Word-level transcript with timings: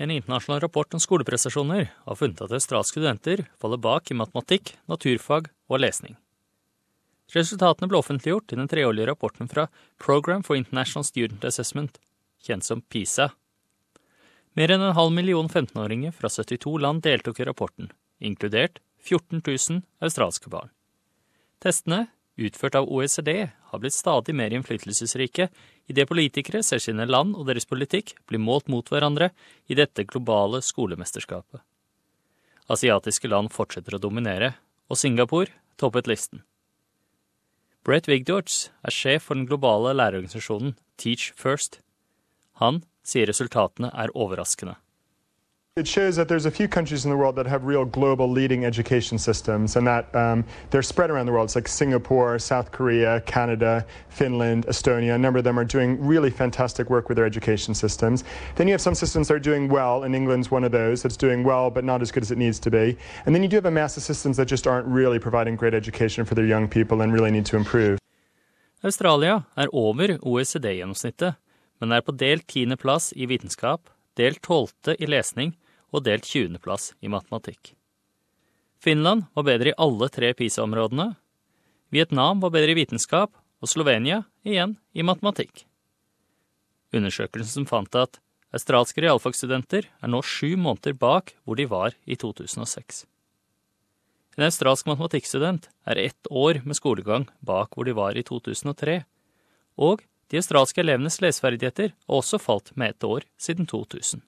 en 0.00 0.10
internasjonal 0.10 0.60
rapport 0.60 0.94
om 0.94 1.00
skoleprestasjoner 1.00 1.90
har 1.92 2.16
funnet 2.16 2.40
at 2.40 2.52
australske 2.56 2.96
studenter 2.96 3.42
faller 3.60 3.80
bak 3.84 4.08
i 4.08 4.16
matematikk, 4.16 4.72
naturfag 4.88 5.50
og 5.68 5.82
lesning. 5.82 6.16
Resultatene 7.34 7.90
ble 7.90 8.00
offentliggjort 8.00 8.54
i 8.54 8.58
den 8.58 8.70
treårlige 8.70 9.10
rapporten 9.10 9.50
fra 9.50 9.68
Program 10.00 10.42
for 10.46 10.56
International 10.56 11.04
Student 11.04 11.44
Assessment, 11.44 12.00
kjent 12.40 12.64
som 12.64 12.80
PISA. 12.80 13.28
Mer 14.56 14.72
enn 14.72 14.82
en 14.82 14.96
halv 14.96 15.12
million 15.14 15.52
15-åringer 15.52 16.16
fra 16.16 16.32
72 16.32 16.72
land 16.80 17.04
deltok 17.04 17.42
i 17.42 17.46
rapporten, 17.46 17.92
inkludert 18.18 18.80
14 19.04 19.44
000 19.44 19.84
australske 20.00 20.50
barn. 20.50 20.72
Testene, 21.60 22.06
utført 22.40 22.76
av 22.78 22.88
OECD, 22.90 23.50
har 23.70 23.80
blitt 23.82 23.96
stadig 23.96 24.34
mer 24.36 24.52
innflytelsesrike 24.54 25.48
idet 25.90 26.08
politikere 26.08 26.62
ser 26.66 26.82
sine 26.82 27.06
land 27.08 27.36
og 27.36 27.46
deres 27.48 27.68
politikk 27.68 28.14
bli 28.30 28.40
målt 28.40 28.70
mot 28.72 28.86
hverandre 28.90 29.30
i 29.70 29.76
dette 29.78 30.06
globale 30.08 30.62
skolemesterskapet. 30.64 31.62
Asiatiske 32.70 33.28
land 33.30 33.50
fortsetter 33.52 33.96
å 33.96 34.02
dominere, 34.02 34.54
og 34.90 34.98
Singapore 34.98 35.50
toppet 35.80 36.10
listen. 36.10 36.44
Brett 37.86 38.06
Vigdorts 38.10 38.68
er 38.84 38.94
sjef 38.94 39.26
for 39.28 39.38
den 39.38 39.48
globale 39.48 39.94
lærerorganisasjonen 39.96 40.76
Teach 41.00 41.30
First. 41.38 41.80
Han 42.60 42.82
sier 43.06 43.30
resultatene 43.30 43.88
er 43.96 44.12
overraskende. 44.12 44.76
It 45.80 45.88
shows 45.88 46.14
that 46.16 46.28
there's 46.28 46.44
a 46.44 46.50
few 46.50 46.68
countries 46.68 47.06
in 47.06 47.10
the 47.10 47.16
world 47.16 47.36
that 47.36 47.46
have 47.46 47.64
real 47.64 47.86
global 47.86 48.28
leading 48.28 48.66
education 48.66 49.16
systems, 49.16 49.76
and 49.76 49.86
that 49.86 50.14
um, 50.14 50.44
they're 50.68 50.82
spread 50.82 51.08
around 51.10 51.24
the 51.24 51.32
world. 51.32 51.46
It's 51.46 51.54
like 51.54 51.68
Singapore, 51.68 52.38
South 52.38 52.70
Korea, 52.70 53.22
Canada, 53.22 53.86
Finland, 54.10 54.66
Estonia. 54.66 55.14
A 55.14 55.18
number 55.18 55.38
of 55.38 55.44
them 55.44 55.58
are 55.58 55.64
doing 55.64 55.96
really 56.06 56.28
fantastic 56.28 56.90
work 56.90 57.08
with 57.08 57.16
their 57.16 57.24
education 57.24 57.72
systems. 57.74 58.24
Then 58.56 58.68
you 58.68 58.74
have 58.74 58.82
some 58.82 58.94
systems 58.94 59.28
that 59.28 59.34
are 59.36 59.46
doing 59.50 59.70
well, 59.70 60.04
and 60.04 60.14
England's 60.14 60.50
one 60.50 60.64
of 60.64 60.70
those 60.70 61.00
that's 61.02 61.16
doing 61.16 61.44
well, 61.44 61.70
but 61.70 61.82
not 61.82 62.02
as 62.02 62.12
good 62.12 62.22
as 62.22 62.30
it 62.30 62.36
needs 62.36 62.58
to 62.60 62.70
be. 62.70 62.98
And 63.24 63.34
then 63.34 63.42
you 63.42 63.48
do 63.48 63.56
have 63.56 63.64
a 63.64 63.70
mass 63.70 63.96
of 63.96 64.02
systems 64.02 64.36
that 64.36 64.48
just 64.48 64.66
aren't 64.66 64.86
really 64.86 65.18
providing 65.18 65.56
great 65.56 65.72
education 65.72 66.26
for 66.26 66.34
their 66.34 66.44
young 66.44 66.68
people 66.68 67.00
and 67.00 67.10
really 67.10 67.30
need 67.30 67.46
to 67.46 67.56
improve. 67.56 67.98
Australia 68.84 69.46
er 69.56 69.68
over 69.72 70.18
OECD-gjennomsnittet, 70.20 71.40
men 71.80 71.92
er 71.92 72.04
på 72.04 72.12
delt 72.12 72.46
tiendeplass 72.46 73.14
i 73.16 73.24
vitenskap, 73.24 73.80
delt 74.14 74.42
tolvte 74.42 74.96
i 75.00 75.06
lesning 75.06 75.56
og 75.90 76.04
delt 76.06 76.26
20.-plass 76.28 76.94
i 77.00 77.10
matematikk. 77.12 77.74
Finland 78.80 79.26
var 79.36 79.44
bedre 79.44 79.72
i 79.72 79.76
alle 79.76 80.08
tre 80.08 80.32
PISA-områdene. 80.36 81.10
Vietnam 81.92 82.40
var 82.40 82.54
bedre 82.54 82.72
i 82.72 82.78
vitenskap, 82.78 83.34
og 83.60 83.68
Slovenia 83.68 84.22
igjen 84.46 84.78
i 84.96 85.04
matematikk. 85.04 85.66
Undersøkelsen 86.96 87.68
fant 87.68 87.94
at 87.98 88.18
australske 88.56 89.02
realfagsstudenter 89.04 89.86
er 89.86 90.10
nå 90.10 90.22
sju 90.26 90.56
måneder 90.56 90.96
bak 90.96 91.34
hvor 91.44 91.60
de 91.60 91.68
var 91.70 91.94
i 92.08 92.16
2006. 92.18 93.04
En 94.38 94.46
australsk 94.46 94.88
matematikkstudent 94.88 95.68
er 95.90 96.00
ett 96.00 96.30
år 96.30 96.62
med 96.64 96.78
skolegang 96.78 97.28
bak 97.44 97.76
hvor 97.76 97.84
de 97.84 97.94
var 97.98 98.16
i 98.16 98.24
2003, 98.24 99.02
og 99.76 100.02
de 100.30 100.40
australske 100.40 100.80
elevenes 100.80 101.20
leseferdigheter 101.20 101.92
har 101.92 102.20
også 102.22 102.40
falt 102.40 102.72
med 102.78 102.94
ett 102.94 103.04
år 103.04 103.26
siden 103.38 103.68
2000. 103.68 104.22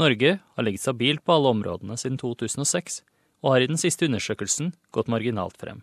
Norge 0.00 0.38
har 0.54 0.62
ligget 0.64 0.80
stabilt 0.80 1.24
på 1.24 1.34
alle 1.36 1.52
områdene 1.52 1.96
siden 2.00 2.18
2006, 2.20 3.02
og 3.42 3.54
har 3.54 3.64
i 3.64 3.68
den 3.68 3.80
siste 3.80 4.06
undersøkelsen 4.08 4.72
gått 4.94 5.10
marginalt 5.12 5.58
frem. 5.60 5.82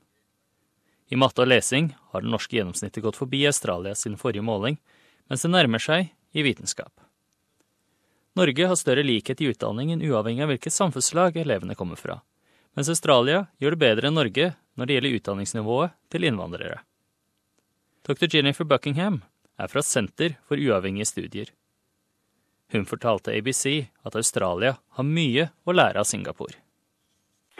I 1.10 1.18
matte 1.18 1.44
og 1.44 1.50
lesing 1.50 1.92
har 2.14 2.24
det 2.24 2.32
norske 2.32 2.58
gjennomsnittet 2.58 3.04
gått 3.04 3.18
forbi 3.20 3.44
Australia 3.50 3.96
sin 3.96 4.18
forrige 4.18 4.46
måling, 4.46 4.78
mens 5.30 5.46
det 5.46 5.52
nærmer 5.54 5.82
seg 5.82 6.12
i 6.34 6.46
vitenskap. 6.46 6.94
Norge 8.38 8.68
har 8.70 8.78
større 8.78 9.04
likhet 9.04 9.42
i 9.42 9.50
utdanningen 9.52 10.04
uavhengig 10.06 10.46
av 10.46 10.54
hvilket 10.54 10.73
samfunnslag 10.73 11.38
elevene 11.42 11.76
kommer 11.76 12.00
fra, 12.00 12.20
mens 12.78 12.90
Australia 12.94 13.48
gjør 13.60 13.76
det 13.76 13.84
bedre 13.84 14.10
enn 14.10 14.18
Norge 14.18 14.54
når 14.78 14.88
det 14.88 14.96
gjelder 14.96 15.18
utdanningsnivået 15.18 15.98
til 16.14 16.28
innvandrere. 16.30 16.82
Dr. 18.08 18.30
Jennifer 18.32 18.66
Buckingham 18.66 19.22
er 19.60 19.67
fra 19.67 19.83
Senter 19.83 20.38
for 20.48 20.62
uavhengige 20.62 21.10
studier. 21.10 21.50
Hun 22.72 22.86
fortalte 22.86 23.32
ABC 23.32 23.88
at 24.06 24.16
Australia 24.16 24.76
har 24.98 25.06
mye 25.06 25.48
å 25.66 25.74
lære 25.74 26.00
av 26.00 26.06
Singapore. 26.06 26.54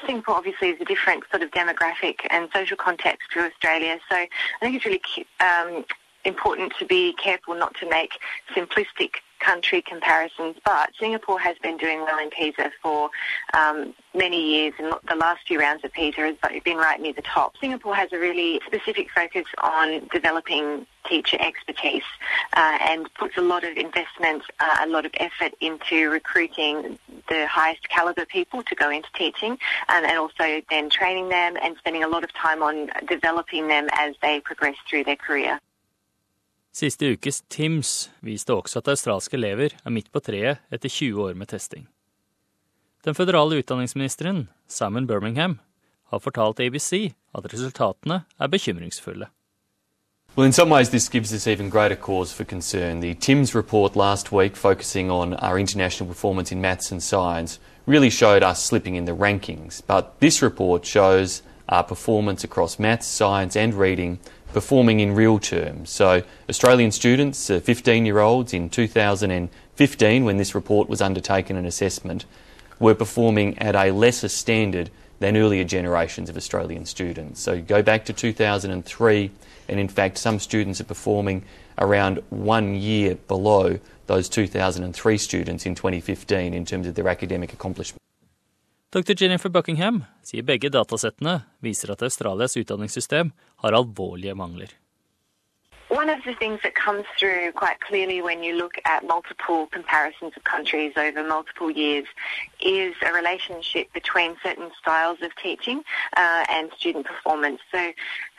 Singapore 0.06 0.38
obviously 0.38 0.70
is 0.70 0.82
a 0.82 0.86
different 0.86 1.24
sort 1.32 1.44
of 1.44 1.50
demographic 1.52 2.26
and 2.30 2.50
social 2.54 2.78
context 2.78 3.32
to 3.34 3.40
Australia, 3.42 4.00
so 4.10 4.16
I 4.16 4.28
think 4.62 4.76
it's 4.76 4.86
really 4.86 5.02
um, 5.40 5.84
important 6.26 6.74
to 6.80 6.86
be 6.86 7.14
careful 7.14 7.56
not 7.56 7.76
to 7.82 7.90
make 7.90 8.20
simplistic 8.56 9.22
country 9.40 9.82
comparisons, 9.82 10.58
but 10.66 10.90
Singapore 11.00 11.40
has 11.40 11.58
been 11.64 11.78
doing 11.78 12.02
well 12.02 12.20
in 12.20 12.30
PISA 12.30 12.72
for 12.82 13.10
um, 13.54 13.96
many 14.14 14.42
years, 14.56 14.74
and 14.78 14.94
the 15.08 15.16
last 15.16 15.48
few 15.48 15.60
rounds 15.60 15.84
of 15.84 15.92
PISA 15.94 16.36
has 16.44 16.64
been 16.64 16.78
right 16.78 17.02
near 17.02 17.14
the 17.14 17.22
top. 17.22 17.56
Singapore 17.60 17.96
has 17.96 18.12
a 18.12 18.20
really 18.20 18.62
specific 18.66 19.08
focus 19.16 19.46
on 19.64 20.08
developing 20.12 20.86
teacher 21.10 21.38
expertise 21.50 22.10
uh, 22.54 22.78
and 22.90 23.02
puts 23.22 23.36
a 23.38 23.42
lot 23.42 23.64
of 23.64 23.74
investment, 23.88 24.44
uh, 24.60 24.86
a 24.86 24.88
lot 24.96 25.06
of 25.06 25.14
effort 25.28 25.54
into 25.60 26.10
recruiting 26.10 26.98
the 27.32 27.42
highest 27.48 27.84
caliber 27.90 28.26
people 28.26 28.60
to 28.70 28.76
go 28.76 28.90
into 28.98 29.10
teaching 29.24 29.54
um, 29.94 30.04
and 30.10 30.18
also 30.24 30.46
then 30.70 30.90
training 30.90 31.28
them 31.30 31.58
and 31.64 31.72
spending 31.78 32.04
a 32.04 32.08
lot 32.08 32.24
of 32.24 32.32
time 32.34 32.62
on 32.70 32.76
developing 33.08 33.68
them 33.68 33.86
as 34.06 34.12
they 34.22 34.40
progress 34.40 34.78
through 34.88 35.04
their 35.04 35.22
career. 35.28 35.60
Siste 36.72 37.10
ukes 37.12 37.42
TIMS 37.50 38.12
viste 38.22 38.54
også 38.54 38.80
at 38.80 38.92
australske 38.94 39.36
elever 39.36 39.74
er 39.86 39.90
midt 39.90 40.12
på 40.14 40.22
treet 40.22 40.62
etter 40.72 40.90
20 40.90 41.24
år 41.24 41.34
med 41.34 41.50
testing. 41.50 41.88
Den 43.06 43.16
føderale 43.16 43.58
utdanningsministeren, 43.58 44.50
Simon 44.68 45.08
Birmingham, 45.08 45.60
har 46.12 46.20
fortalt 46.20 46.60
ABC 46.60 47.12
at 47.36 47.54
resultatene 47.54 48.22
er 48.40 48.48
bekymringsfulle. 48.48 49.30
Well, 50.36 50.46
in 50.46 50.54
some 50.54 50.70
ways, 50.70 50.92
this 50.92 51.10
gives 51.10 51.34
us 51.34 51.48
even 51.48 51.70
greater 51.70 51.96
cause 51.96 52.32
for 52.32 52.46
concern. 52.46 53.00
The 53.00 53.16
TIMSS 53.16 53.56
report 53.56 53.96
last 53.96 54.32
week, 54.32 54.56
focusing 54.56 55.10
on 55.12 55.34
our 55.34 55.60
international 55.60 56.08
performance 56.08 56.52
in 56.52 56.62
maths 56.62 56.92
and 56.92 57.02
science, 57.02 57.60
really 57.86 58.10
showed 58.10 58.44
us 58.44 58.64
slipping 58.64 58.96
in 58.96 59.06
the 59.06 59.16
rankings. 59.16 59.82
But 59.86 60.18
this 60.20 60.42
report 60.42 60.86
shows 60.86 61.42
our 61.68 61.84
performance 61.84 62.44
across 62.44 62.80
maths, 62.80 63.08
science, 63.08 63.56
and 63.56 63.74
reading 63.74 64.20
performing 64.54 65.00
in 65.00 65.14
real 65.14 65.40
terms. 65.40 65.90
So, 65.90 66.24
Australian 66.50 66.92
students, 66.92 67.50
uh, 67.50 67.60
15 67.60 68.06
year 68.06 68.20
olds 68.20 68.54
in 68.54 68.70
2015, 68.70 70.26
when 70.26 70.38
this 70.38 70.56
report 70.56 70.90
was 70.90 71.02
undertaken 71.02 71.56
and 71.56 71.68
assessment, 71.68 72.26
were 72.80 72.96
performing 72.96 73.58
at 73.60 73.76
a 73.76 73.92
lesser 73.92 74.30
standard 74.30 74.90
than 75.20 75.38
earlier 75.38 75.64
generations 75.64 76.30
of 76.30 76.38
Australian 76.38 76.86
students. 76.86 77.42
So, 77.42 77.62
go 77.62 77.82
back 77.82 78.06
to 78.06 78.14
2003, 78.14 79.32
and 79.68 79.80
in 79.80 79.88
fact, 79.88 80.18
some 80.18 80.40
students 80.40 80.82
are 80.82 80.86
performing 80.86 81.44
around 81.78 82.20
one 82.30 82.76
year 82.76 83.16
below 83.28 83.80
those 84.08 84.30
2003 84.30 85.18
students 85.18 85.66
in 85.66 85.76
2015 85.76 86.54
in 86.54 86.66
terms 86.66 86.88
of 86.88 86.96
their 86.96 87.08
academic 87.08 87.54
accomplishment. 87.54 88.00
Dr. 88.92 89.14
Jennifer 89.14 89.50
Buckingham 89.50 90.06
sier 90.26 90.42
begge 90.42 90.72
datasettene 90.74 91.44
viser 91.62 91.92
at 91.94 92.02
Australias 92.02 92.58
utdanningssystem 92.58 93.30
har 93.62 93.78
alvorlige 93.78 94.34
mangler. 94.34 94.79
One 96.00 96.10
of 96.10 96.24
the 96.24 96.34
things 96.34 96.62
that 96.64 96.76
comes 96.76 97.04
through 97.20 97.52
quite 97.52 97.82
clearly 97.82 98.22
when 98.22 98.42
you 98.42 98.56
look 98.56 98.76
at 98.86 99.06
multiple 99.06 99.68
comparisons 99.68 100.32
of 100.38 100.46
countries 100.46 100.94
over 100.96 101.26
multiple 101.26 101.70
years 101.70 102.06
is 102.62 102.96
a 103.06 103.12
relationship 103.12 103.92
between 103.92 104.38
certain 104.42 104.72
styles 104.80 105.18
of 105.22 105.36
teaching 105.36 105.84
uh, 106.16 106.46
and 106.48 106.72
student 106.78 107.06
performance. 107.06 107.60
So 107.70 107.92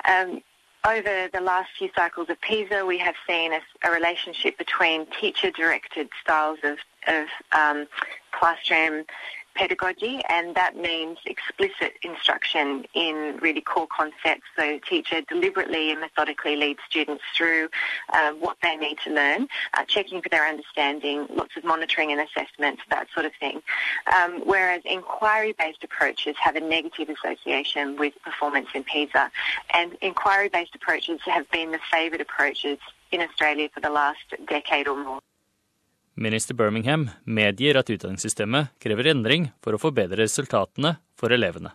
um, 0.08 0.40
over 0.86 1.28
the 1.30 1.42
last 1.42 1.68
few 1.76 1.90
cycles 1.94 2.30
of 2.30 2.40
PISA, 2.40 2.86
we 2.86 2.96
have 2.96 3.16
seen 3.28 3.52
a, 3.52 3.60
a 3.84 3.90
relationship 3.90 4.56
between 4.56 5.04
teacher-directed 5.20 6.08
styles 6.22 6.60
of, 6.64 6.78
of 7.08 7.26
um, 7.52 7.86
classroom 8.32 9.04
pedagogy, 9.60 10.22
and 10.30 10.54
that 10.54 10.74
means 10.74 11.18
explicit 11.26 11.92
instruction 12.02 12.86
in 12.94 13.38
really 13.42 13.60
core 13.60 13.86
concepts. 13.94 14.46
So, 14.56 14.80
teacher 14.88 15.20
deliberately 15.28 15.90
and 15.90 16.00
methodically 16.00 16.56
leads 16.56 16.80
students 16.88 17.22
through 17.36 17.68
uh, 18.14 18.32
what 18.32 18.56
they 18.62 18.76
need 18.76 18.96
to 19.04 19.10
learn, 19.10 19.48
uh, 19.74 19.84
checking 19.86 20.22
for 20.22 20.30
their 20.30 20.46
understanding, 20.46 21.26
lots 21.28 21.58
of 21.58 21.64
monitoring 21.64 22.10
and 22.10 22.22
assessment, 22.22 22.78
that 22.88 23.08
sort 23.12 23.26
of 23.26 23.32
thing. 23.38 23.60
Um, 24.16 24.40
whereas 24.46 24.80
inquiry-based 24.86 25.84
approaches 25.84 26.36
have 26.40 26.56
a 26.56 26.60
negative 26.60 27.10
association 27.10 27.98
with 27.98 28.14
performance 28.24 28.68
in 28.74 28.82
PISA, 28.84 29.30
and 29.74 29.94
inquiry-based 30.00 30.74
approaches 30.74 31.20
have 31.26 31.50
been 31.50 31.70
the 31.70 31.80
favoured 31.92 32.22
approaches 32.22 32.78
in 33.12 33.20
Australia 33.20 33.68
for 33.74 33.80
the 33.80 33.90
last 33.90 34.24
decade 34.48 34.88
or 34.88 34.96
more. 34.96 35.20
Minister 36.16 36.54
Birmingham 36.54 37.10
medgir 37.26 37.76
at 37.76 37.90
utdanningssystemet 37.90 38.70
krever 38.82 39.06
endring 39.06 39.50
for 39.62 39.76
å 39.76 39.80
forbedre 39.80 40.24
resultatene 40.24 40.96
for 41.16 41.30
elevene. 41.32 41.70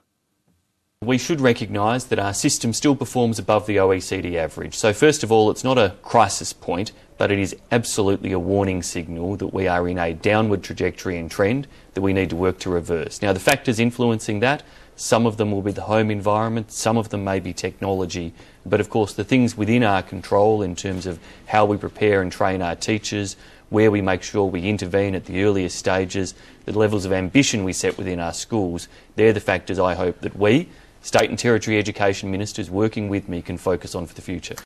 We 1.02 1.18
should 1.18 1.42
recognise 1.42 2.06
that 2.06 2.20
our 2.20 2.34
system 2.34 2.74
still 2.74 2.96
performs 2.96 3.38
above 3.38 3.66
the 3.66 3.78
OECD 3.78 4.36
average. 4.36 4.74
So, 4.74 4.92
first 4.92 5.24
of 5.24 5.32
all, 5.32 5.52
it's 5.52 5.64
not 5.64 5.78
a 5.78 5.94
crisis 6.02 6.52
point, 6.52 6.92
but 7.18 7.32
it 7.32 7.40
is 7.40 7.56
absolutely 7.72 8.32
a 8.32 8.40
warning 8.40 8.82
signal 8.82 9.36
that 9.38 9.54
we 9.54 9.68
are 9.68 9.88
in 9.88 10.00
a 10.00 10.14
downward 10.14 10.64
trajectory 10.64 11.18
and 11.18 11.30
trend 11.30 11.68
that 11.94 12.02
we 12.02 12.14
need 12.14 12.30
to 12.32 12.36
work 12.36 12.60
to 12.60 12.70
reverse. 12.70 13.22
Now, 13.22 13.34
the 13.34 13.40
factors 13.40 13.80
influencing 13.80 14.40
that, 14.40 14.64
some 14.96 15.26
of 15.26 15.38
them 15.38 15.52
will 15.52 15.62
be 15.62 15.74
the 15.74 15.82
home 15.82 16.10
environment, 16.10 16.72
some 16.72 16.98
of 16.98 17.10
them 17.10 17.24
may 17.24 17.40
be 17.40 17.54
technology, 17.54 18.34
but 18.66 18.80
of 18.80 18.90
course, 18.90 19.14
the 19.14 19.26
things 19.26 19.58
within 19.58 19.84
our 19.84 20.02
control 20.02 20.62
in 20.62 20.76
terms 20.76 21.06
of 21.06 21.20
how 21.48 21.66
we 21.66 21.78
prepare 21.78 22.22
and 22.22 22.32
train 22.32 22.62
our 22.62 22.76
teachers, 22.76 23.36
where 23.70 23.92
we 23.92 24.02
make 24.02 24.24
sure 24.24 24.46
we 24.46 24.70
intervene 24.70 25.16
at 25.16 25.26
the 25.26 25.44
earliest 25.44 25.78
stages, 25.78 26.34
the 26.66 26.78
levels 26.78 27.06
of 27.06 27.12
ambition 27.12 27.64
we 27.64 27.74
set 27.74 27.98
within 27.98 28.20
our 28.20 28.34
schools, 28.34 28.88
they're 29.16 29.34
the 29.34 29.40
factors 29.40 29.80
I 29.80 29.96
hope 29.96 30.22
that 30.22 30.38
we, 30.38 30.70
state 31.02 31.30
and 31.30 31.38
territory 31.38 31.78
education 31.78 32.32
ministers 32.32 32.70
working 32.70 33.10
with 33.10 33.30
me, 33.30 33.42
can 33.42 33.58
focus 33.58 33.96
on 33.96 34.06
for 34.06 34.14
the 34.14 34.22
future. 34.22 34.56